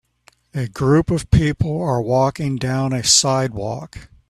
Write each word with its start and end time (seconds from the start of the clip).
A 0.55 0.67
group 0.67 1.11
of 1.11 1.29
people 1.29 1.79
are 1.83 2.01
walking 2.01 2.55
down 2.55 2.91
a 2.91 3.03
sidewalk. 3.03 4.09